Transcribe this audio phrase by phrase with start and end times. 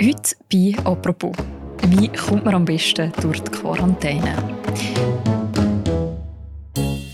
[0.00, 1.32] Heute bei «Apropos».
[1.88, 4.32] Wie kommt man am besten durch die Quarantäne?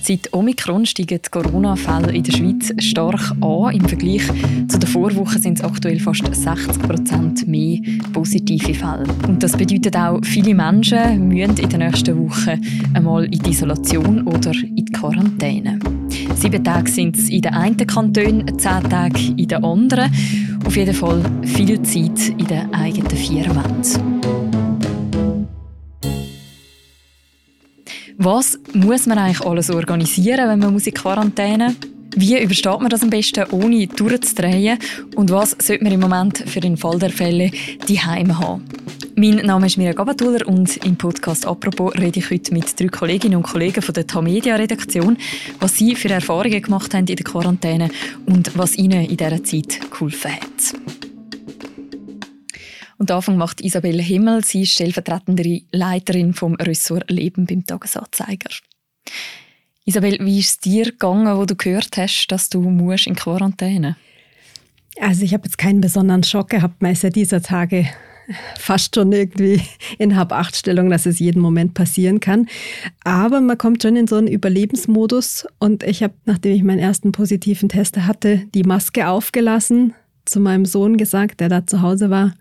[0.03, 3.75] Seit Omikron steigen die Corona-Fälle in der Schweiz stark an.
[3.75, 4.27] Im Vergleich
[4.69, 7.79] zu der Vorwoche sind es aktuell fast 60 Prozent mehr
[8.13, 9.07] positive Fälle.
[9.29, 12.61] Und das bedeutet auch, viele Menschen müssen in den nächsten Wochen
[12.93, 15.79] einmal in die Isolation oder in die Quarantäne.
[16.45, 20.13] Sieben Tage sind es in den einen Kantonen, zehn Tage in den anderen.
[20.67, 24.21] Auf jeden Fall viel Zeit in den eigenen Wänden.
[28.19, 31.77] Was muss man eigentlich alles organisieren, wenn man muss in Quarantäne
[32.17, 34.79] wie übersteht man das am besten, ohne durchzudrehen?
[35.17, 37.51] Und was sollte man im Moment für den Fall der Fälle
[37.89, 38.65] die Heim haben?
[39.17, 43.37] Mein Name ist Miriam Gabatuller und im Podcast «Apropos» rede ich heute mit drei Kolleginnen
[43.37, 45.17] und Kollegen von der Tamedia-Redaktion,
[45.61, 47.91] was sie für Erfahrungen gemacht haben in der Quarantäne
[48.27, 50.75] und was ihnen in dieser Zeit geholfen hat.
[52.99, 58.51] Und Anfang macht Isabelle Himmel, sie ist stellvertretende Leiterin vom Ressort Leben beim Tagesanzeiger.
[59.85, 63.97] Isabelle, wie ist es dir gegangen, wo du gehört hast, dass du musst in Quarantäne?
[65.01, 66.83] Also ich habe jetzt keinen besonderen Schock gehabt.
[66.83, 67.89] Man ist ja dieser Tage
[68.59, 69.61] fast schon irgendwie
[69.99, 72.47] in Hab-Acht-Stellung, dass es jeden Moment passieren kann.
[73.05, 75.47] Aber man kommt schon in so einen Überlebensmodus.
[75.59, 80.65] Und ich habe, nachdem ich meinen ersten positiven Test hatte, die Maske aufgelassen, zu meinem
[80.65, 82.35] Sohn gesagt, der da zu Hause war,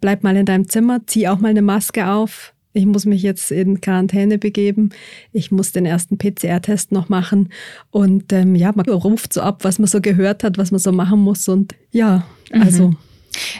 [0.00, 2.52] bleib mal in deinem Zimmer, zieh auch mal eine Maske auf.
[2.72, 4.90] Ich muss mich jetzt in Quarantäne begeben.
[5.32, 7.48] Ich muss den ersten PCR-Test noch machen.
[7.90, 10.92] Und ähm, ja, man ruft so ab, was man so gehört hat, was man so
[10.92, 11.48] machen muss.
[11.48, 12.62] Und ja, mhm.
[12.62, 12.88] also.
[12.88, 12.96] Mhm.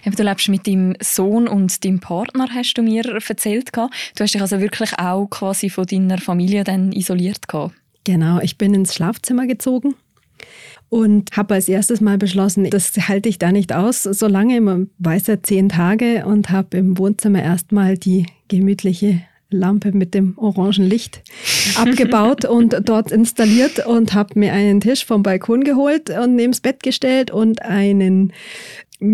[0.04, 3.70] Du lebst mit deinem Sohn und deinem Partner, hast du mir erzählt.
[3.74, 3.88] Du
[4.20, 7.44] hast dich also wirklich auch quasi von deiner Familie dann isoliert.
[8.04, 9.94] Genau, ich bin ins Schlafzimmer gezogen
[10.88, 15.26] und habe als erstes mal beschlossen, das halte ich da nicht aus, solange man weiß
[15.26, 21.22] ja zehn Tage und habe im Wohnzimmer erstmal die gemütliche Lampe mit dem orangen Licht
[21.76, 26.60] abgebaut und dort installiert und habe mir einen Tisch vom Balkon geholt und neben das
[26.60, 28.32] Bett gestellt und einen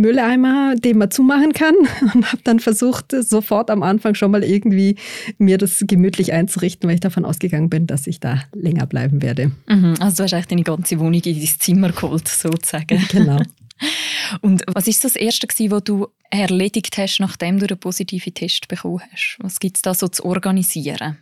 [0.01, 1.75] Mülleimer, den man zumachen kann
[2.15, 4.97] und habe dann versucht, sofort am Anfang schon mal irgendwie
[5.39, 9.53] mir das gemütlich einzurichten, weil ich davon ausgegangen bin, dass ich da länger bleiben werde.
[9.69, 13.01] Mhm, also du hast eigentlich deine ganze Wohnung in dein Zimmer geholt, sozusagen.
[13.13, 13.41] Genau.
[14.41, 19.01] Und was ist das Erste, was du erledigt hast, nachdem du den positiven Test bekommen
[19.13, 19.37] hast?
[19.41, 21.19] Was gibt es da so zu organisieren?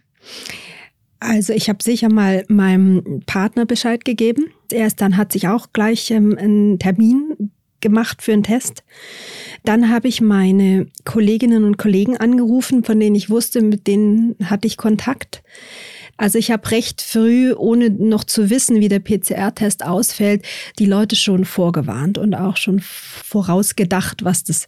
[1.21, 4.51] Also ich habe sicher mal meinem Partner Bescheid gegeben.
[4.73, 8.85] Erst dann hat sich auch gleich ähm, ein Termin gemacht für einen Test.
[9.65, 14.67] Dann habe ich meine Kolleginnen und Kollegen angerufen, von denen ich wusste, mit denen hatte
[14.67, 15.43] ich Kontakt.
[16.17, 20.45] Also ich habe recht früh, ohne noch zu wissen, wie der PCR-Test ausfällt,
[20.79, 24.67] die Leute schon vorgewarnt und auch schon vorausgedacht, was das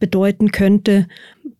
[0.00, 1.06] bedeuten könnte,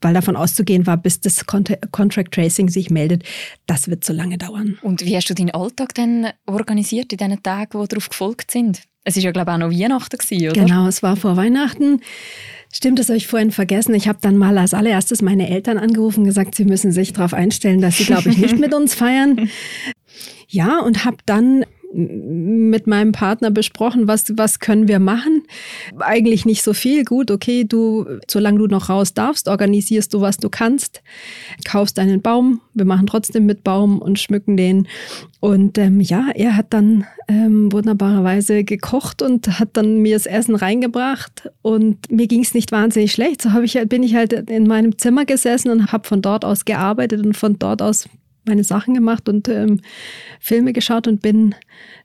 [0.01, 3.25] weil davon auszugehen war, bis das Contract Tracing sich meldet,
[3.67, 4.79] das wird so lange dauern.
[4.83, 8.83] Und wie hast du deinen Alltag denn organisiert in den Tagen, die darauf gefolgt sind?
[9.09, 10.61] Es ist ja, glaube ich, auch noch Weihnachten, gewesen, oder?
[10.67, 12.03] Genau, es war vor Weihnachten.
[12.71, 13.95] Stimmt, das habe ich vorhin vergessen.
[13.95, 17.33] Ich habe dann mal als allererstes meine Eltern angerufen und gesagt, sie müssen sich darauf
[17.33, 19.49] einstellen, dass sie, glaube ich, nicht mit uns feiern.
[20.47, 25.45] Ja, und habe dann mit meinem Partner besprochen, was, was können wir machen.
[25.99, 27.05] Eigentlich nicht so viel.
[27.05, 31.03] Gut, okay, du, solange du noch raus darfst, organisierst du, was du kannst,
[31.65, 32.61] kaufst einen Baum.
[32.75, 34.87] Wir machen trotzdem mit Baum und schmücken den.
[35.41, 40.57] Und ähm, ja, er hat dann ähm, wunderbarerweise gekocht und hat dann mir das Essen
[40.57, 41.51] reingebracht.
[41.63, 43.43] Und mir ging es nicht wahnsinnig schlecht.
[43.43, 47.25] So ich, bin ich halt in meinem Zimmer gesessen und habe von dort aus gearbeitet
[47.25, 48.09] und von dort aus
[48.49, 49.81] meine Sachen gemacht und ähm,
[50.41, 51.55] Filme geschaut und bin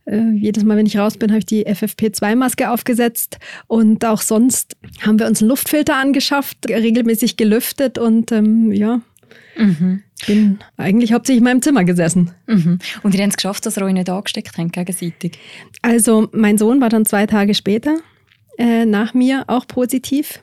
[0.05, 4.75] äh, jedes Mal, wenn ich raus bin, habe ich die FFP2-Maske aufgesetzt und auch sonst
[5.01, 9.01] haben wir uns einen Luftfilter angeschafft, regelmäßig gelüftet und ähm, ja.
[9.57, 10.03] Mhm.
[10.25, 12.31] Bin eigentlich hauptsächlich in meinem Zimmer gesessen.
[12.47, 12.79] Mhm.
[13.03, 15.37] Und ihr habt es geschafft, dass ihr euch nicht angesteckt habt gegenseitig?
[15.81, 17.97] Also mein Sohn war dann zwei Tage später
[18.57, 20.41] äh, nach mir auch positiv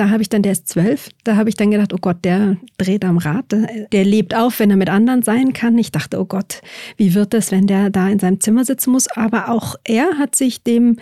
[0.00, 2.56] da habe ich dann, der ist zwölf, da habe ich dann gedacht, oh Gott, der
[2.78, 3.44] dreht am Rad,
[3.92, 5.76] der lebt auf, wenn er mit anderen sein kann.
[5.76, 6.62] Ich dachte, oh Gott,
[6.96, 9.08] wie wird das, wenn der da in seinem Zimmer sitzen muss?
[9.08, 10.96] Aber auch er hat sich dem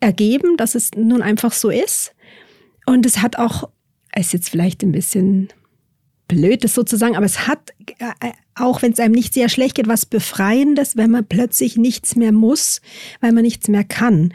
[0.00, 2.14] ergeben, dass es nun einfach so ist.
[2.86, 3.68] Und es hat auch,
[4.16, 5.48] ist jetzt vielleicht ein bisschen
[6.28, 9.88] blöd, das sozusagen, aber es hat, äh, auch wenn es einem nicht sehr schlecht geht,
[9.88, 12.80] was Befreiendes, wenn man plötzlich nichts mehr muss,
[13.20, 14.34] weil man nichts mehr kann.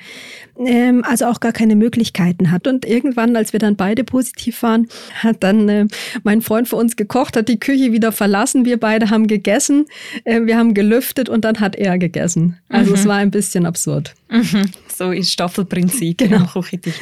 [0.57, 2.67] Ähm, also auch gar keine Möglichkeiten hat.
[2.67, 5.87] Und irgendwann, als wir dann beide positiv waren, hat dann äh,
[6.23, 8.65] mein Freund für uns gekocht, hat die Küche wieder verlassen.
[8.65, 9.85] Wir beide haben gegessen,
[10.23, 12.57] äh, wir haben gelüftet und dann hat er gegessen.
[12.69, 12.95] Also mhm.
[12.95, 14.15] es war ein bisschen absurd.
[14.29, 14.71] Mhm.
[14.95, 16.45] So ist Staffelprinzip genau.
[16.45, 16.95] Küchentisch.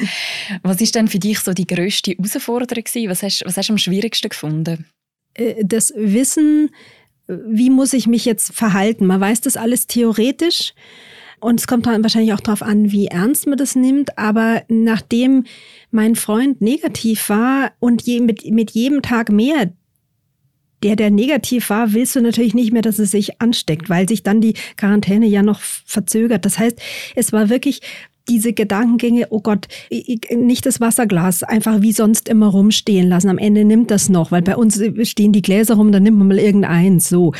[0.62, 3.10] Was ist denn für dich so die grösste Herausforderung gewesen?
[3.10, 4.86] Was hast, was hast du am schwierigsten gefunden?
[5.34, 6.70] Äh, das Wissen,
[7.28, 9.06] wie muss ich mich jetzt verhalten?
[9.06, 10.74] Man weiß das alles theoretisch
[11.40, 14.16] und es kommt dann wahrscheinlich auch darauf an, wie ernst man das nimmt.
[14.16, 15.44] Aber nachdem
[15.90, 19.72] mein Freund negativ war und je, mit, mit jedem Tag mehr,
[20.82, 24.22] der, der negativ war, willst du natürlich nicht mehr, dass es sich ansteckt, weil sich
[24.22, 26.44] dann die Quarantäne ja noch verzögert.
[26.44, 26.80] Das heißt,
[27.14, 27.80] es war wirklich
[28.28, 29.66] diese Gedankengänge, oh Gott,
[30.30, 33.28] nicht das Wasserglas einfach wie sonst immer rumstehen lassen.
[33.28, 36.28] Am Ende nimmt das noch, weil bei uns stehen die Gläser rum, dann nimmt man
[36.28, 37.08] mal irgendeins.
[37.08, 37.32] So,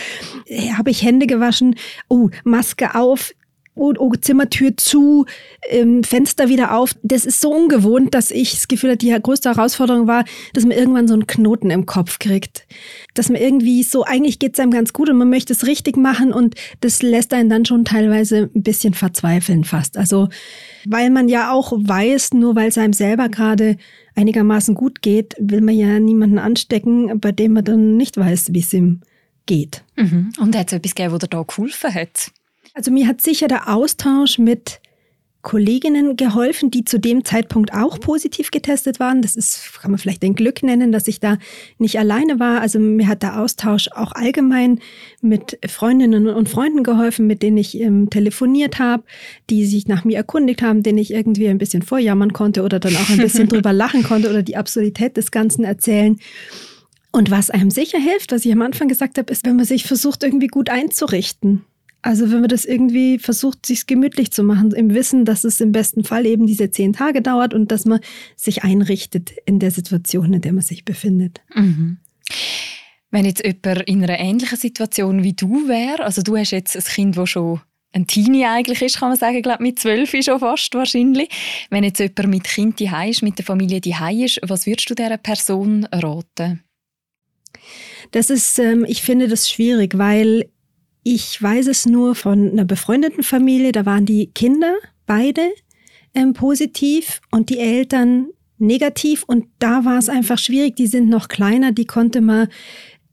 [0.77, 1.77] habe ich Hände gewaschen,
[2.09, 3.33] oh, Maske auf,
[3.75, 5.27] oh, Zimmertür zu,
[5.69, 6.95] ähm, Fenster wieder auf.
[7.03, 10.77] Das ist so ungewohnt, dass ich das Gefühl hatte, die größte Herausforderung war, dass man
[10.77, 12.67] irgendwann so einen Knoten im Kopf kriegt.
[13.15, 15.97] Dass man irgendwie so, eigentlich geht es einem ganz gut und man möchte es richtig
[15.97, 19.97] machen und das lässt einen dann schon teilweise ein bisschen verzweifeln fast.
[19.97, 20.29] Also,
[20.85, 23.77] weil man ja auch weiß, nur weil es einem selber gerade
[24.15, 28.61] einigermaßen gut geht, will man ja niemanden anstecken, bei dem man dann nicht weiß, wie
[28.61, 29.01] es ihm
[29.47, 29.83] geht.
[29.97, 30.33] Mhm.
[30.39, 32.31] Und hat es etwas gegeben, wo dir da geholfen hat?
[32.75, 34.81] Also mir hat sicher der Austausch mit
[35.43, 39.23] Kolleginnen geholfen, die zu dem Zeitpunkt auch positiv getestet waren.
[39.23, 41.37] Das ist, kann man vielleicht ein Glück nennen, dass ich da
[41.79, 42.61] nicht alleine war.
[42.61, 44.79] Also mir hat der Austausch auch allgemein
[45.21, 49.03] mit Freundinnen und Freunden geholfen, mit denen ich ähm, telefoniert habe,
[49.51, 52.95] die sich nach mir erkundigt haben, denen ich irgendwie ein bisschen vorjammern konnte oder dann
[52.95, 56.21] auch ein bisschen drüber lachen konnte oder die Absurdität des Ganzen erzählen.
[57.11, 59.85] Und was einem sicher hilft, was ich am Anfang gesagt habe, ist, wenn man sich
[59.85, 61.65] versucht, irgendwie gut einzurichten.
[62.03, 65.71] Also wenn man das irgendwie versucht, sich gemütlich zu machen, im Wissen, dass es im
[65.71, 68.01] besten Fall eben diese zehn Tage dauert und dass man
[68.35, 71.41] sich einrichtet in der Situation, in der man sich befindet.
[71.55, 71.99] Mhm.
[73.13, 76.83] Wenn jetzt jemand in einer ähnlichen Situation wie du wäre, also du hast jetzt ein
[76.83, 77.61] Kind, das schon
[77.93, 81.29] ein Teenie eigentlich ist, kann man sagen, glaube mit zwölf schon fast wahrscheinlich.
[81.71, 83.95] Wenn jetzt jemand mit Kind die ist, mit der Familie die
[84.25, 86.65] ist, was würdest du dieser Person raten?
[88.11, 90.49] Das ist, ähm, ich finde das schwierig, weil
[91.03, 94.75] ich weiß es nur von einer befreundeten Familie, da waren die Kinder
[95.07, 95.43] beide
[96.15, 98.29] ähm, positiv und die Eltern
[98.59, 102.49] negativ und da war es einfach schwierig, die sind noch kleiner, die konnte man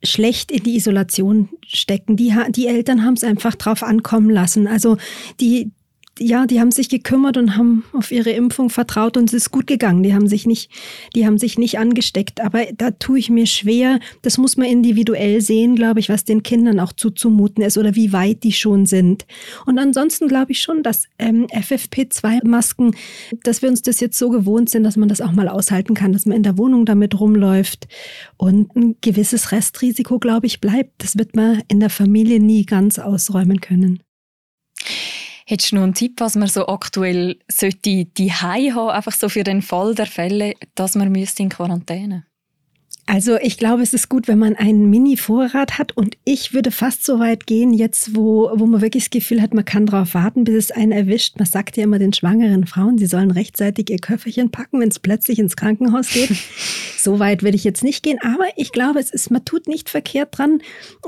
[0.04, 2.16] schlecht in die Isolation stecken.
[2.16, 4.68] Die, die Eltern haben es einfach drauf ankommen lassen.
[4.68, 4.98] Also
[5.40, 5.72] die,
[6.20, 9.68] ja, die haben sich gekümmert und haben auf ihre Impfung vertraut und es ist gut
[9.68, 10.04] gegangen.
[10.04, 10.70] Die haben sich nicht,
[11.16, 12.42] die haben sich nicht angesteckt.
[12.42, 14.00] Aber da tue ich mir schwer.
[14.22, 18.14] Das muss man individuell sehen, glaube ich, was den Kindern auch zuzumuten ist oder wie
[18.14, 19.26] weit die schon sind.
[19.66, 22.96] Und ansonsten glaube ich schon, dass ähm, FFP2-Masken,
[23.44, 26.14] dass wir uns das jetzt so gewohnt sind, dass man das auch mal aushalten kann,
[26.14, 27.88] dass man in der Wohnung damit rumläuft.
[28.38, 31.04] Und ein gewisses Restrisiko, glaube ich, bleibt.
[31.04, 34.02] Das wird man in der Familie nie ganz ausräumen können.
[35.50, 39.44] Hättest du noch einen Tipp, was man so aktuell sollte die haben, einfach so für
[39.44, 42.24] den Fall der Fälle, dass man müsste in Quarantäne?
[43.08, 47.04] Also ich glaube, es ist gut, wenn man einen Mini-Vorrat hat und ich würde fast
[47.04, 50.44] so weit gehen, jetzt wo, wo man wirklich das Gefühl hat, man kann darauf warten,
[50.44, 51.40] bis es einen erwischt.
[51.40, 55.00] Man sagt ja immer den schwangeren Frauen, sie sollen rechtzeitig ihr Köfferchen packen, wenn es
[55.00, 56.30] plötzlich ins Krankenhaus geht.
[57.00, 59.90] so weit würde ich jetzt nicht gehen, aber ich glaube, es ist, man tut nicht
[59.90, 60.62] verkehrt dran,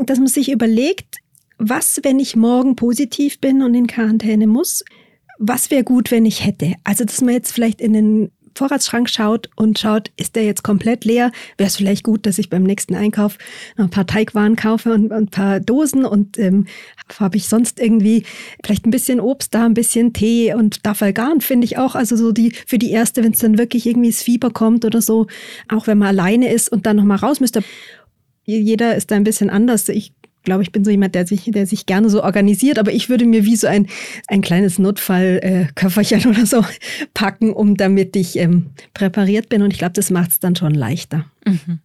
[0.07, 1.20] dass man sich überlegt,
[1.63, 4.83] was, wenn ich morgen positiv bin und in Quarantäne muss?
[5.37, 6.73] Was wäre gut, wenn ich hätte?
[6.83, 11.05] Also, dass man jetzt vielleicht in den Vorratsschrank schaut und schaut, ist der jetzt komplett
[11.05, 11.31] leer?
[11.57, 13.37] Wäre es vielleicht gut, dass ich beim nächsten Einkauf
[13.77, 16.65] noch ein paar Teigwaren kaufe und, ein paar Dosen und ähm,
[17.19, 18.25] habe ich sonst irgendwie
[18.63, 22.31] vielleicht ein bisschen Obst da, ein bisschen Tee und Dafalgan finde ich auch, also so
[22.31, 25.27] die für die erste, wenn es dann wirklich irgendwie das Fieber kommt oder so,
[25.69, 27.63] auch wenn man alleine ist und dann nochmal raus müsste.
[28.43, 29.87] Jeder ist da ein bisschen anders.
[29.87, 33.09] Ich glaube, ich bin so jemand, der sich, der sich gerne so organisiert, aber ich
[33.09, 33.87] würde mir wie so ein,
[34.27, 36.63] ein kleines Notfallköfferchen oder so
[37.13, 39.61] packen, um damit ich ähm, präpariert bin.
[39.61, 41.25] Und ich glaube, das macht es dann schon leichter.
[41.45, 41.79] Mhm.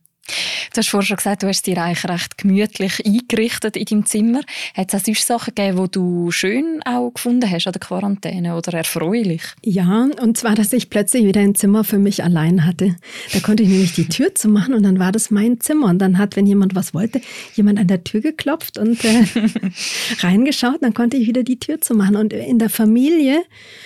[0.72, 4.40] Du hast vorhin schon gesagt, du hast dir eigentlich recht gemütlich eingerichtet in deinem Zimmer.
[4.74, 8.56] Hat es auch sonst Sachen gegeben, die du schön auch gefunden hast an der Quarantäne
[8.56, 9.42] oder erfreulich?
[9.64, 12.96] Ja, und zwar, dass ich plötzlich wieder ein Zimmer für mich allein hatte.
[13.32, 15.86] Da konnte ich nämlich die Tür zumachen und dann war das mein Zimmer.
[15.86, 17.20] Und dann hat, wenn jemand was wollte,
[17.54, 19.24] jemand an der Tür geklopft und äh,
[20.20, 20.82] reingeschaut.
[20.82, 22.16] Dann konnte ich wieder die Tür zumachen.
[22.16, 23.42] Und in der Familie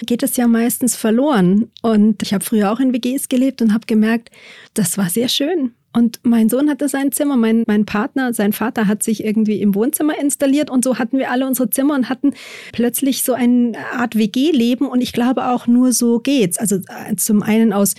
[0.06, 1.70] geht es ja meistens verloren.
[1.82, 4.30] Und ich habe früher auch in WGs gelebt und habe gemerkt,
[4.74, 8.86] das war sehr schön und mein Sohn hatte sein Zimmer, mein, mein Partner, sein Vater
[8.86, 12.34] hat sich irgendwie im Wohnzimmer installiert und so hatten wir alle unsere Zimmer und hatten
[12.72, 16.58] plötzlich so eine Art WG-Leben und ich glaube auch nur so geht's.
[16.58, 17.94] Also äh, zum einen aus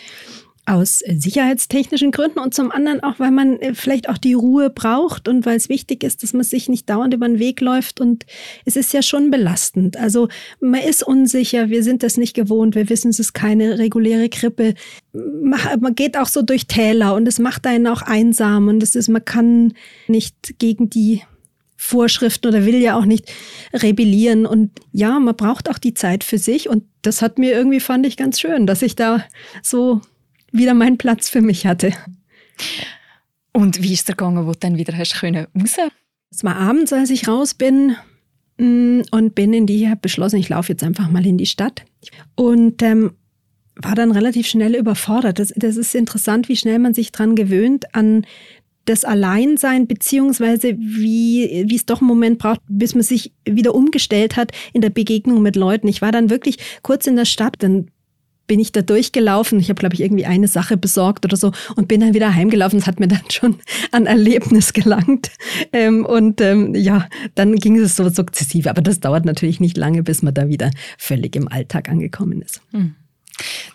[0.72, 5.28] aus sicherheitstechnischen Gründen und zum anderen auch, weil man äh, vielleicht auch die Ruhe braucht
[5.28, 8.00] und weil es wichtig ist, dass man sich nicht dauernd über den Weg läuft.
[8.00, 8.26] Und
[8.66, 9.98] es ist ja schon belastend.
[9.98, 14.30] Also man ist unsicher, wir sind das nicht gewohnt, wir wissen, es ist keine reguläre
[14.30, 14.76] Grippe.
[15.14, 19.10] Man geht auch so durch Täler und es macht einen auch einsam und es ist,
[19.10, 19.74] man kann
[20.08, 21.22] nicht gegen die
[21.76, 23.32] Vorschriften oder will ja auch nicht
[23.74, 24.46] rebellieren.
[24.46, 26.70] Und ja, man braucht auch die Zeit für sich.
[26.70, 29.26] Und das hat mir irgendwie, fand ich ganz schön, dass ich da
[29.64, 30.00] so
[30.52, 31.94] wieder meinen Platz für mich hatte.
[33.54, 35.78] Und wie ist es gegangen, wo du dann wieder hast können raus?
[36.30, 37.96] Es war abends, als ich raus bin
[38.58, 41.84] mm, und bin in die, habe beschlossen, ich laufe jetzt einfach mal in die Stadt.
[42.36, 43.12] Und ähm,
[43.76, 45.40] war dann relativ schnell überfordert.
[45.40, 48.26] Das, das ist interessant, wie schnell man sich dran gewöhnt an
[48.86, 54.38] das Alleinsein, beziehungsweise wie, wie es doch einen Moment braucht, bis man sich wieder umgestellt
[54.38, 55.88] hat in der Begegnung mit Leuten.
[55.88, 57.92] Ich war dann wirklich kurz in der Stadt, dann
[58.48, 59.60] bin ich da durchgelaufen.
[59.60, 62.80] Ich habe, glaube ich, irgendwie eine Sache besorgt oder so und bin dann wieder heimgelaufen.
[62.80, 63.56] Es hat mir dann schon
[63.92, 65.32] an Erlebnis gelangt.
[65.72, 68.70] Ähm, und ähm, ja, dann ging es so sukzessive.
[68.70, 72.62] Aber das dauert natürlich nicht lange, bis man da wieder völlig im Alltag angekommen ist.
[72.72, 72.96] Hm.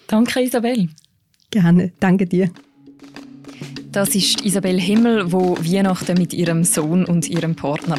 [0.06, 0.88] Danke, Isabel.
[1.50, 2.50] Gerne, danke dir.
[3.90, 7.96] Das ist Isabel Himmel, wo Weihnachten mit ihrem Sohn und ihrem Partner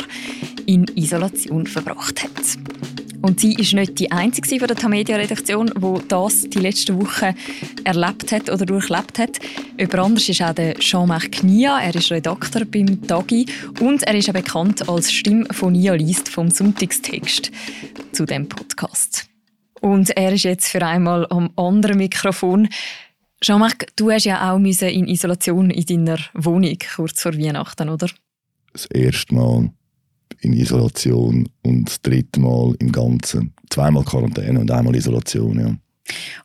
[0.68, 2.97] in Isolation verbracht hat.
[3.22, 7.36] Und sie ist nicht die einzige von der Tamedia-Redaktion, die das die letzten Wochen
[7.84, 9.40] erlebt hat oder durchlebt hat.
[9.78, 11.80] Jemand anders ist auch Jean-Marc Knia.
[11.80, 13.46] Er ist Redakteur beim Tagi
[13.80, 17.52] und er ist auch bekannt als Stimme von Nia Liest vom Sonntagstext
[18.12, 19.28] zu dem Podcast.
[19.82, 22.70] Und er ist jetzt für einmal am anderen Mikrofon.
[23.42, 28.10] Jean-Marc, du hast ja auch in Isolation in deiner Wohnung kurz vor Weihnachten, oder?
[28.74, 29.72] Das erste Mal
[30.42, 33.54] in Isolation und das dritte Mal im Ganzen.
[33.70, 35.76] Zweimal Quarantäne und einmal Isolation, ja.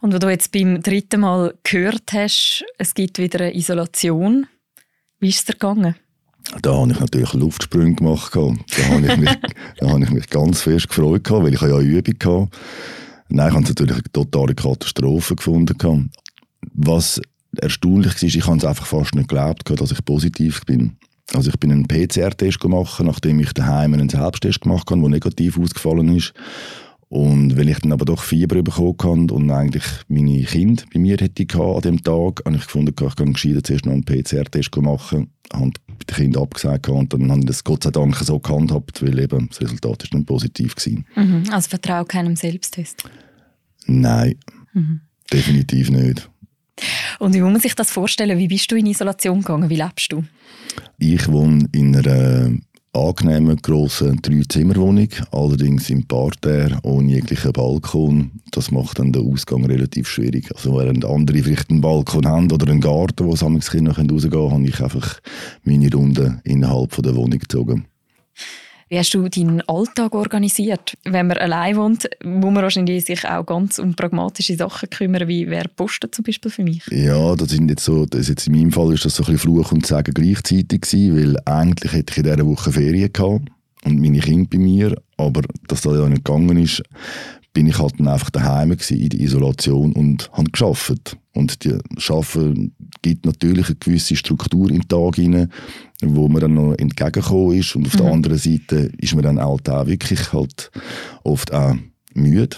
[0.01, 4.47] Und wo du jetzt beim dritten Mal gehört hast, es gibt wieder eine Isolation,
[5.21, 5.95] wie ist es dir gegangen?
[6.61, 8.35] Da habe ich natürlich Luftsprünge gemacht.
[8.35, 9.31] Da habe ich mich,
[9.79, 12.49] da habe ich mich ganz fest gefreut, weil ich ja Übung hatte.
[13.29, 16.11] Nein, ich habe es natürlich eine totale Katastrophe gefunden.
[16.75, 17.21] Was
[17.57, 20.97] erstaunlich war, ich habe es einfach fast nicht geglaubt, dass ich positiv bin.
[21.35, 25.59] Also ich bin einen PCR-Test gemacht, nachdem ich daheim einen Selbsttest gemacht habe, der negativ
[25.59, 26.35] ausgefallen ist.
[27.09, 31.19] Und weil ich dann aber doch Fieber bekommen habe und eigentlich meine Kinder bei mir
[31.19, 35.29] hätte an dem Tag, habe ich gefunden, ich kann gescheiter zuerst noch einen PCR-Test machen,
[35.53, 39.03] habe bei den Kindern abgesagt und dann habe ich das Gott sei Dank so gehandhabt,
[39.03, 41.05] weil eben das Resultat ist dann positiv gewesen.
[41.15, 41.45] Mhm.
[41.51, 43.05] Also vertraue keinem Selbsttest?
[43.87, 44.37] Nein,
[44.73, 45.03] mhm.
[45.31, 46.31] definitiv nicht.
[47.19, 48.38] Und wie muss man sich das vorstellen?
[48.38, 49.71] Wie bist du in Isolation gegangen?
[49.71, 50.25] Wie lebst du?
[50.99, 52.52] Ich wohne in einer
[52.95, 58.33] angenehmen grossen Drei-Zimmer-Wohnung, allerdings im Parterre, ohne jeglichen Balkon.
[58.50, 60.50] Das macht dann den Ausgang relativ schwierig.
[60.55, 64.52] Also während andere vielleicht einen Balkon haben oder einen Garten, wo sammeln Kinder rausgehen können,
[64.52, 65.21] habe ich einfach
[65.64, 67.87] meine Runde innerhalb der Wohnung gezogen.
[68.93, 70.99] Wie hast du deinen Alltag organisiert?
[71.05, 75.49] Wenn man allein wohnt, muss man wahrscheinlich sich auch ganz um pragmatische Sachen kümmern, wie
[75.49, 76.83] wer postet zum Beispiel für mich?
[76.91, 79.51] Ja, das sind jetzt so, das jetzt in meinem Fall ist das so ein bisschen
[79.51, 83.49] Fluch und Sagen gleichzeitig gewesen, weil eigentlich hätte ich in dieser Woche Ferien gehabt
[83.87, 86.83] und meine Kinder bei mir, aber dass das ja nicht gegangen ist,
[87.55, 91.17] bin ich halt dann einfach daheim gewesen, in der Isolation und habe geschafft.
[91.35, 95.51] Und die Schaffen gibt natürlich eine gewisse Struktur im Tag hinein,
[96.03, 97.75] wo man dann noch entgegengekommen ist.
[97.75, 97.99] Und auf mhm.
[97.99, 100.71] der anderen Seite ist man dann auch wirklich halt
[101.25, 101.75] oft auch
[102.15, 102.57] müde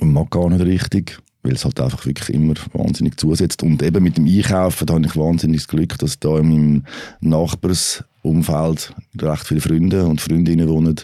[0.00, 3.62] und mag gar nicht richtig, weil es halt einfach wirklich immer wahnsinnig zusetzt.
[3.62, 6.84] Und eben mit dem Einkaufen da habe ich wahnsinniges Glück, dass da in meinem
[7.20, 11.00] Nachbarsumfeld recht viele Freunde und Freundinnen wohnen,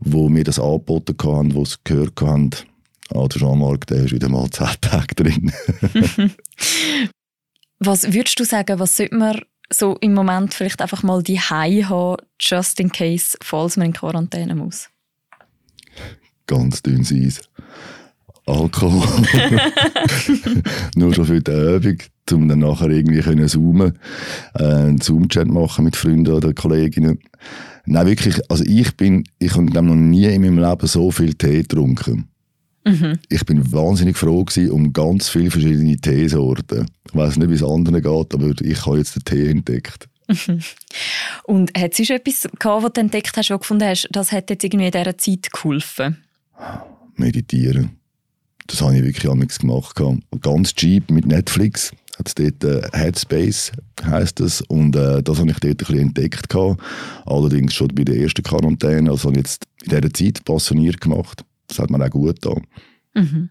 [0.00, 2.50] wo mir das angeboten haben, wo es gehört haben,
[3.14, 5.52] ah, der Jean-Marc, der ist wieder mal zehn Tage drin.
[7.78, 9.40] was würdest du sagen, was sollte man
[9.72, 13.92] so im Moment vielleicht einfach mal die High haben, just in case, falls man in
[13.92, 14.88] Quarantäne muss?
[16.46, 17.40] Ganz dünnes Eis.
[18.46, 19.06] Alkohol.
[20.96, 21.98] Nur schon für die Übung,
[22.32, 23.98] um dann nachher irgendwie können zoomen,
[24.54, 27.20] äh, einen Zoom-Chat machen mit Freunden oder Kolleginnen.
[27.86, 31.62] Nein, wirklich, also ich bin, ich habe noch nie in meinem Leben so viel Tee
[31.62, 32.28] getrunken.
[32.84, 33.18] Mhm.
[33.28, 36.86] Ich bin wahnsinnig froh gewesen um ganz viele verschiedene Teesorten.
[37.06, 40.08] Ich weiß nicht, wie es anderen geht, aber ich habe jetzt den Tee entdeckt.
[40.28, 40.60] Mhm.
[41.44, 44.64] Und hat es etwas gehabt, was du entdeckt hast, du gefunden hast, das hat jetzt
[44.64, 46.18] irgendwie in dieser Zeit geholfen?
[47.16, 47.90] Meditieren.
[48.66, 50.00] Das habe ich wirklich amigs gemacht.
[50.40, 51.92] Ganz cheap mit Netflix.
[52.16, 53.72] Hat es dort äh, Headspace
[54.04, 56.80] heisst das und äh, das habe ich dort ein bisschen entdeckt gehabt.
[57.26, 61.44] Allerdings schon bei der ersten Quarantäne, also habe ich jetzt in dieser Zeit passioniert gemacht.
[61.70, 62.66] Das hat mir auch gut getan.
[63.14, 63.50] Mhm.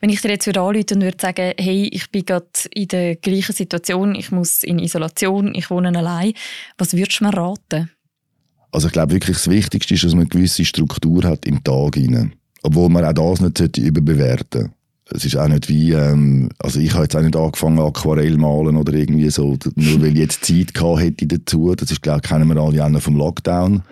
[0.00, 3.16] Wenn ich dir jetzt würde anrufen und würde sagen, hey, ich bin gerade in der
[3.16, 6.32] gleichen Situation, ich muss in Isolation, ich wohne allein,
[6.78, 7.90] was würdest du mir raten?
[8.72, 11.96] Also ich glaube wirklich, das Wichtigste ist, dass man eine gewisse Struktur hat im Tag
[11.96, 12.34] hinein.
[12.62, 14.74] Obwohl man auch das nicht überbewerten sollte.
[15.12, 18.76] Es ist auch nicht wie, ähm, also ich habe jetzt auch nicht angefangen Aquarell malen
[18.76, 21.74] oder irgendwie so, nur weil ich jetzt Zeit gehabt hätte dazu.
[21.74, 23.82] Das ist, glaube ich, kennen wir alle vom Lockdown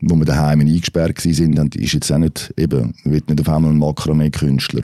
[0.00, 3.72] wo wir daheim eingesperrt sind, dann ist jetzt auch nicht, eben, wird nicht auf einmal
[3.72, 4.82] ein Makramee-Künstler.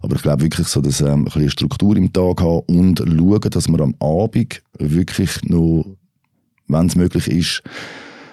[0.00, 3.50] Aber ich glaube wirklich so, dass ähm, ein bisschen Struktur im Tag haben und schauen,
[3.50, 5.86] dass man am Abend wirklich noch,
[6.68, 7.62] wenn es möglich ist,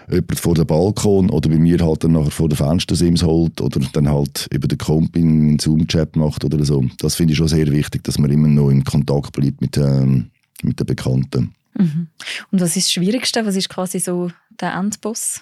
[0.09, 3.79] jemand vor dem Balkon oder bei mir halt dann nachher vor der Fenstersims holt oder
[3.93, 6.85] dann halt über den Komp in einen Zoom-Chat macht oder so.
[6.99, 10.31] Das finde ich schon sehr wichtig, dass man immer noch in Kontakt bleibt mit, ähm,
[10.63, 11.53] mit den Bekannten.
[11.77, 12.07] Mhm.
[12.51, 13.45] Und was ist das Schwierigste?
[13.45, 15.41] Was ist quasi so der Endboss?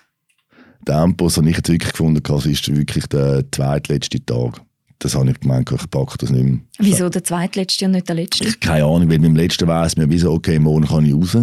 [0.89, 4.61] Endboss, den ich jetzt wirklich gefunden habe, ist wirklich der zweitletzte Tag.
[4.99, 6.59] Das habe ich gemeint, ich packe das nicht mehr.
[6.79, 8.51] Wieso der zweitletzte und nicht der letzte?
[8.59, 11.37] Keine Ahnung, weil beim letzten weiss man, wieso, okay, morgen kann ich raus.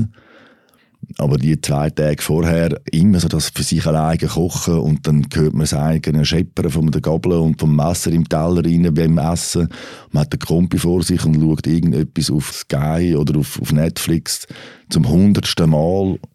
[1.18, 5.52] Aber die zwei Tage vorher immer so das für sich alleine kochen und dann hört
[5.52, 9.68] man das eigene Scheppern von der Gabel und vom Messer im Teller rein beim Essen.
[10.12, 14.46] Man hat den Kompi vor sich und schaut irgendetwas auf Sky oder auf, auf Netflix
[14.88, 16.18] zum hundertsten Mal.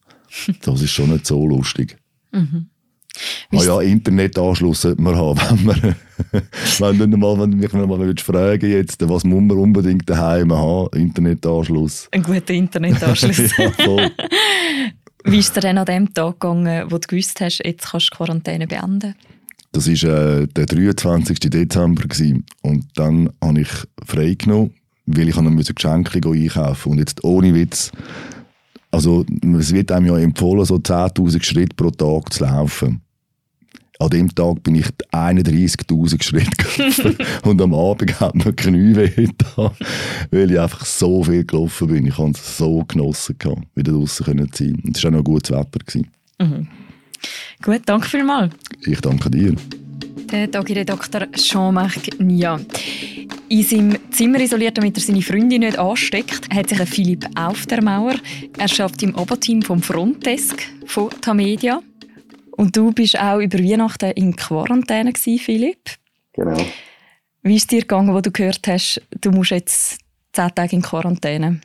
[0.61, 1.97] Das ist schon nicht so lustig.
[2.33, 2.67] Mhm.
[3.51, 5.95] Ah ja, Internetanschluss sollte man haben, wenn
[6.79, 10.53] man, wenn du mal, wenn du mich mal fragen jetzt, was muss man unbedingt daheim
[10.53, 10.89] haben?
[10.97, 12.09] Internetanschluss.
[12.12, 13.38] Ein guter Internetanschluss.
[13.57, 13.71] ja.
[15.24, 18.12] Wie ist dir denn an dem Tag gegangen, wo du gewusst hast, jetzt kannst du
[18.12, 19.15] die Quarantäne beenden?
[19.74, 21.39] Das war äh, der 23.
[21.39, 22.45] Dezember gewesen.
[22.62, 23.69] und dann habe ich
[24.05, 24.74] frei genommen,
[25.05, 27.91] weil ich noch Geschenke einkaufen und jetzt ohne Witz
[28.91, 29.25] also
[29.59, 33.01] es wird einem ja empfohlen, so 10'000 Schritte pro Tag zu laufen.
[33.99, 39.27] An dem Tag bin ich 31.000 Schritte gelaufen und am Abend hat mir Knie weh
[40.29, 42.05] weil ich einfach so viel gelaufen bin.
[42.05, 44.81] Ich habe es so genossen, gehabt, wieder draußen zu sein.
[44.83, 46.01] Und es war auch noch gutes Wetter.
[46.39, 46.67] Mhm.
[47.63, 48.53] Gut, danke vielmals.
[48.85, 49.55] Ich danke dir.
[50.31, 51.31] Der Dr.
[51.31, 52.59] Jean-Marc Nia.
[53.49, 57.81] In seinem Zimmer isoliert, damit er seine Freundin nicht ansteckt, hat sich Philipp auf der
[57.81, 58.15] Mauer.
[58.57, 61.81] Er schafft im Oberteam vom Frontdesk von Tamedia.
[62.58, 65.91] Und du bist auch über Weihnachten in Quarantäne gewesen, Philipp.
[66.34, 66.58] Genau.
[67.43, 70.00] Wie ist es dir gegangen, wo du gehört hast, du musst jetzt
[70.34, 71.62] zehn Tage in Quarantäne?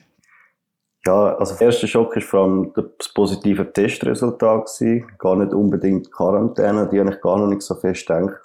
[1.05, 5.07] Ja, also der erste Schock war vor allem das positive Testresultat gewesen.
[5.19, 8.39] Gar nicht unbedingt Quarantäne, die habe ich gar noch nicht so fest gedacht.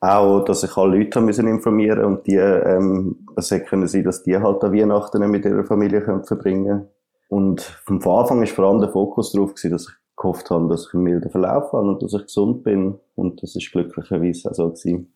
[0.00, 4.22] Auch, dass ich alle Leute müssen informieren und die, ähm, es hätte können sein, dass
[4.22, 6.88] die halt an Weihnachten mit ihrer Familie können verbringen
[7.28, 10.86] Und vom Anfang war vor allem der Fokus darauf gewesen, dass ich gehofft habe, dass
[10.86, 12.94] ich einen milden Verlauf habe und dass ich gesund bin.
[13.14, 15.12] Und das ist glücklicherweise auch so gewesen.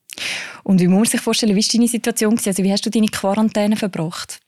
[0.65, 2.39] Und wie muss man sich vorstellen, wie war deine Situation?
[2.45, 4.41] Also wie hast du deine Quarantäne verbracht?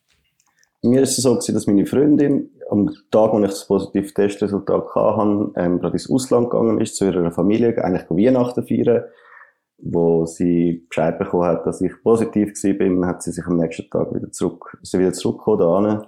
[0.83, 4.95] Mir ist es so gewesen, dass meine Freundin am Tag, wo ich das positive Testresultat
[4.95, 9.05] hatte, ähm, gerade ins Ausland gegangen ist, zu ihrer Familie, eigentlich Weihnachten feiern.
[9.81, 14.13] Wo sie Bescheid bekommen hat, dass ich positiv war, hat sie sich am nächsten Tag
[14.13, 16.03] wieder zurück, ist sie wieder zurückgekommen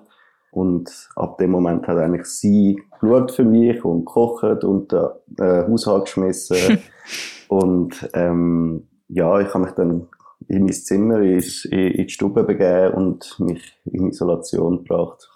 [0.50, 5.08] und ab dem Moment hat eigentlich sie geschaut für mich und gekocht und den
[5.38, 6.78] äh, Haushalt geschmissen.
[7.48, 10.08] und ähm, ja, ich habe mich dann
[10.48, 15.30] in mein Zimmer, in, in die Stube begeben und mich in Isolation gebracht.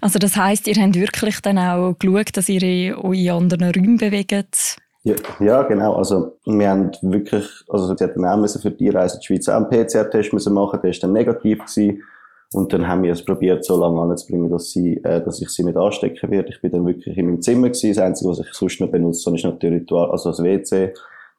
[0.00, 3.96] Also das heißt, ihr habt wirklich dann auch geschaut, dass ihr euch in anderen Räumen
[3.96, 4.76] bewegt?
[5.02, 5.94] Ja, ja, genau.
[5.94, 9.54] Also wir haben wirklich, also sie hatten auch für die Reise in die Schweiz auch
[9.54, 12.02] einen PCR-Test machen, der ist dann negativ gewesen.
[12.52, 15.62] Und dann haben wir es probiert, so lange anzubringen, dass, sie, äh, dass ich sie
[15.62, 16.48] nicht anstecken werde.
[16.48, 17.94] Ich bin dann wirklich in meinem Zimmer gewesen.
[17.94, 20.92] Das Einzige, was ich sonst noch benutze, ist natürlich also das WC,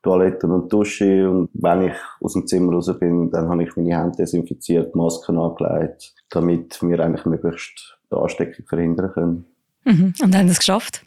[0.04, 1.30] Toilette und Dusche.
[1.30, 5.38] Und wenn ich aus dem Zimmer raus bin, dann habe ich meine Hände desinfiziert, Masken
[5.38, 9.46] angelegt, damit wir eigentlich möglichst die Ansteckung verhindern können.
[9.84, 10.14] Mhm.
[10.24, 11.06] Und haben es geschafft?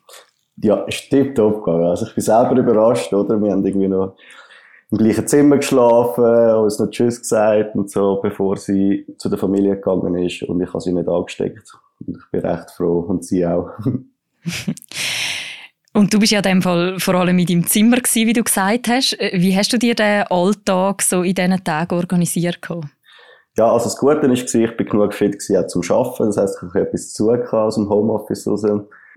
[0.59, 1.87] Ja, ist tipptopp gegangen.
[1.87, 3.41] Also ich bin selber überrascht, oder?
[3.41, 4.17] Wir haben irgendwie noch
[4.95, 9.75] im gleichen Zimmer geschlafen, uns noch Tschüss gesagt und so, bevor sie zu der Familie
[9.75, 11.73] gegangen ist und ich habe sie nicht angesteckt.
[12.07, 13.71] Und ich bin recht froh und sie auch.
[15.95, 18.45] und du bist ja in dem Fall vor allem in deinem Zimmer gewesen, wie du
[18.45, 19.19] gesagt hast.
[19.33, 22.61] Wie hast du dir den Alltag so in diesen Tagen organisiert?
[23.57, 26.27] Ja, also das Gute war, ich bin genug fit gewesen, auch zum Arbeiten.
[26.27, 28.65] Das heisst, ich habe etwas zu aus dem Homeoffice raus.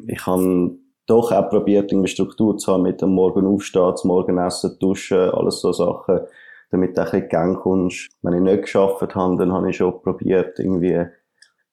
[0.08, 0.72] Ich habe
[1.08, 5.62] doch auch probiert, irgendwie Struktur zu haben mit dem Morgen aufstehen, zum Morgenessen, duschen, alles
[5.62, 6.20] so Sachen,
[6.70, 8.10] damit du ein bisschen Gang kommst.
[8.22, 11.06] Wenn ich nicht geschafft habe, dann habe ich schon probiert, irgendwie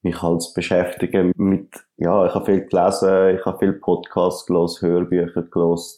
[0.01, 4.87] mich halt zu beschäftigen mit, ja, ich habe viel gelesen, ich habe viel Podcasts gelesen,
[4.87, 5.97] Hörbücher gelesen.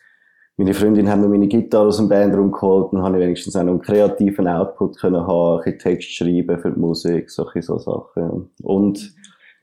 [0.55, 3.61] meine Freundin haben mir meine Gitarre aus dem Bandraum geholt und habe ich wenigstens auch
[3.61, 8.49] einen kreativen Output können haben, ein Text schreiben für die Musik, solche so Sachen.
[8.63, 9.13] Und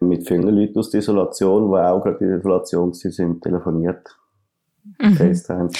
[0.08, 4.16] mit vielen Leuten aus der Isolation, die auch gerade in der Isolation sind, telefoniert.
[4.98, 5.16] Mhm.
[5.16, 5.70] FaceTime.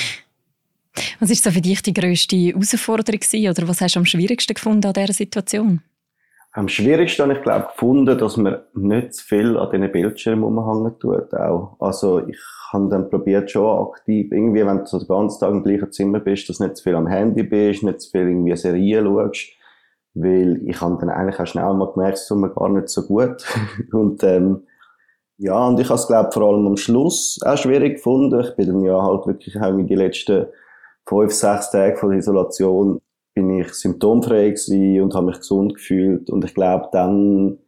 [1.21, 4.55] Was ist so für dich die grösste Herausforderung gewesen, oder was hast du am schwierigsten
[4.55, 5.81] gefunden an dieser Situation?
[6.53, 10.97] Am schwierigsten habe ich glaube gefunden, dass man nicht zu viel an diesen Bildschirmen umhängen
[11.01, 11.35] tut.
[11.35, 11.77] Auch.
[11.81, 12.39] Also ich
[12.73, 16.21] habe dann probiert schon aktiv, irgendwie, wenn du so den ganzen Tag im gleichen Zimmer
[16.21, 19.49] bist, dass du nicht zu viel am Handy bist, nicht zu viel irgendwie Serien schaust.
[20.15, 23.03] Weil ich habe dann eigentlich auch schnell mal gemerkt, es tut mir gar nicht so
[23.03, 23.45] gut.
[23.93, 24.67] und ähm,
[25.39, 28.41] ja, und ich habe es glaube vor allem am Schluss auch schwierig gefunden.
[28.41, 30.47] Ich bin dann ja halt wirklich auch in die letzten
[31.09, 33.01] fünf, sechs Tage von der Isolation
[33.35, 36.31] bin ich symptomfrei gewesen und habe mich gesund gefühlt.
[36.31, 37.59] Und ich glaube, dann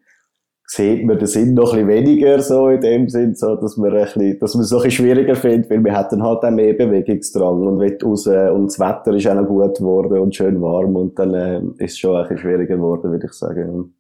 [0.67, 3.93] sieht man den Sinn noch ein bisschen weniger so in dem Sinn, so, dass man
[3.93, 6.51] ein bisschen, dass man es so ein bisschen schwieriger findet, weil wir hatten halt auch
[6.51, 10.61] mehr Bewegungsdrang und will raus und das Wetter ist auch noch gut geworden und schön
[10.61, 13.96] warm und dann äh, ist es schon ein bisschen schwieriger geworden, würde ich sagen.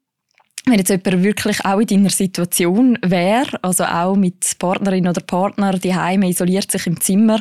[0.68, 5.78] Wenn jetzt jemand wirklich auch in deiner Situation wäre, also auch mit Partnerin oder Partner,
[5.78, 7.40] die Heime isoliert sich im Zimmer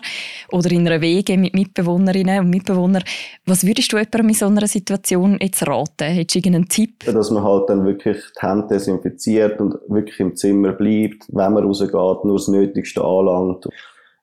[0.51, 3.01] oder in einer Wege mit Mitbewohnerinnen und Mitbewohnern,
[3.47, 6.03] was würdest du jemandem in so einer Situation jetzt raten?
[6.03, 7.03] Hättest du irgendeinen Tipp?
[7.03, 11.63] Dass man halt dann wirklich die Hände desinfiziert und wirklich im Zimmer bleibt, wenn man
[11.63, 13.67] rausgeht, nur das Nötigste anlangt.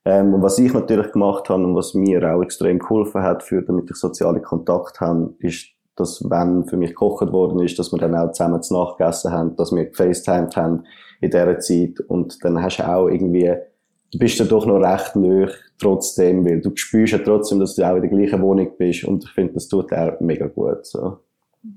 [0.05, 3.63] Ähm, und was ich natürlich gemacht habe und was mir auch extrem geholfen hat, für,
[3.63, 7.99] damit ich soziale Kontakt habe, ist dass wenn für mich gekocht worden ist, dass wir
[7.99, 10.85] dann auch zusammen zu Nacht gegessen haben, dass wir gefacetimed haben
[11.21, 13.55] in dieser Zeit und dann hast du auch irgendwie,
[14.13, 17.89] du bist ja doch noch recht nöch trotzdem, weil du spürst ja trotzdem, dass du
[17.89, 21.19] auch in der gleichen Wohnung bist und ich finde, das tut auch mega gut, so.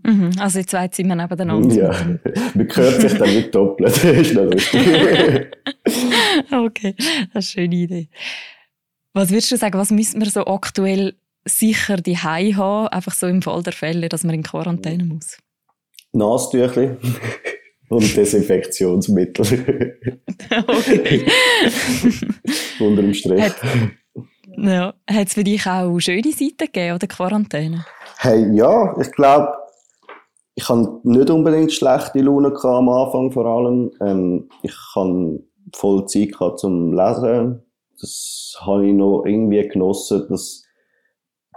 [0.04, 1.76] Mhm, also in zwei Zimmern nebeneinander.
[1.76, 1.92] Ja,
[2.56, 5.58] man hört sich dann nicht doppelt, das ist noch richtig.
[6.52, 8.10] okay, das ist eine schöne Idee.
[9.14, 11.14] Was würdest du sagen, was müssen wir so aktuell
[11.46, 15.38] sicher die haben, einfach so im Fall der Fälle, dass man in Quarantäne muss?
[16.12, 16.98] Nasentüchli
[17.90, 20.00] und Desinfektionsmittel.
[20.68, 21.26] okay.
[22.80, 23.42] Unter dem Strich.
[23.42, 23.56] Hat,
[24.58, 24.94] ja.
[25.10, 27.86] Hat es für dich auch schöne Seiten gegeben oder Quarantäne?
[28.18, 29.54] Hey, ja, ich glaube,
[30.56, 33.92] ich hatte nicht unbedingt schlechte Laune am Anfang vor allem.
[34.02, 37.62] Ähm, ich hatte voll Zeit zum Lesen.
[38.00, 40.64] Das habe ich noch irgendwie genossen, dass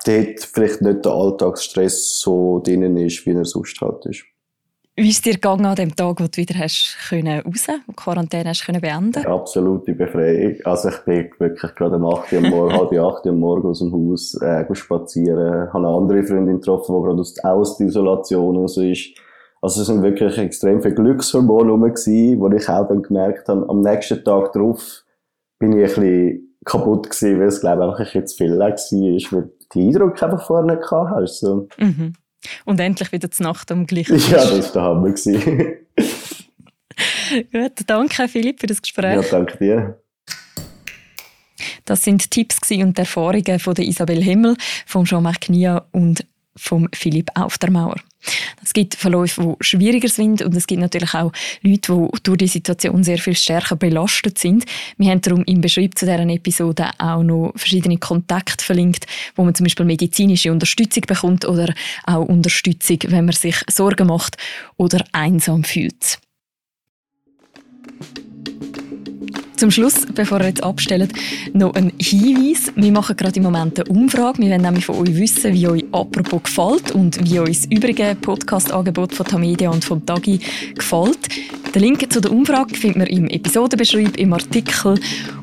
[0.04, 4.24] dort vielleicht nicht der Alltagsstress so drin ist, wie er sonst halt ist.
[5.00, 8.48] Wie ist dir gegangen an dem Tag, wo du wieder hast können raus, die Quarantäne
[8.48, 9.24] hast können beenden?
[9.26, 10.56] Absolute Befreiung.
[10.64, 13.92] Also ich bin wirklich gerade um 8 Uhr morgen, halb 8 Uhr morgen aus dem
[13.92, 19.11] Haus äh, spazieren, habe eine andere Freundin getroffen, die gerade aus, der Isolation raus ist.
[19.62, 23.68] Also es sind wirklich extrem viele Glückshormone rum gewesen, wo ich auch dann gemerkt habe,
[23.68, 25.04] am nächsten Tag drauf
[25.61, 28.57] bin ich ein bisschen kaputt gewesen, weil es glaube ich einfach ein bisschen zu viel
[28.59, 31.40] war, weil den Eindruck einfach vorher nicht gehabt hast.
[31.40, 31.68] So.
[31.78, 32.12] Mhm.
[32.64, 35.09] Und endlich wieder zur Nacht am gleichen Ja, das war der Hammer.
[37.52, 39.14] Gut, danke Philipp für das Gespräch.
[39.14, 40.00] Ja, danke dir.
[41.85, 46.24] Das sind Tipps und Erfahrungen von der Isabel Himmel, von Jean-Marc Nia und
[46.58, 47.96] vom Philipp Aufdermauer.
[48.62, 52.48] Es gibt Verläufe, die schwieriger sind und es gibt natürlich auch Leute, die durch die
[52.48, 54.64] Situation sehr viel stärker belastet sind.
[54.96, 59.54] Wir haben darum im Beschreib zu dieser Episode auch noch verschiedene Kontakte verlinkt, wo man
[59.54, 61.72] zum Beispiel medizinische Unterstützung bekommt oder
[62.04, 64.36] auch Unterstützung, wenn man sich Sorgen macht
[64.76, 66.18] oder einsam fühlt.
[69.58, 71.12] Zum Schluss, bevor ihr jetzt abstellt,
[71.52, 72.72] noch ein Hinweis.
[72.76, 74.38] Wir machen gerade im Moment eine Umfrage.
[74.38, 78.16] Wir wollen nämlich von euch wissen, wie euch «Apropos» gefällt und wie euch das übrige
[78.20, 80.38] Podcast-Angebot von Tamedia und von Dagi
[80.76, 81.18] gefällt.
[81.74, 85.00] Den Link zu der Umfrage findet ihr im Episodenbeschreib, im Artikel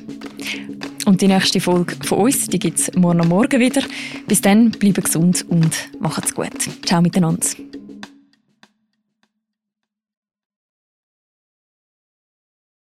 [1.06, 3.82] Und die nächste Folge von uns, die gibt es morgen Morgen wieder.
[4.28, 6.50] Bis dann, bleibt gesund und macht's gut.
[6.84, 7.46] Ciao miteinander.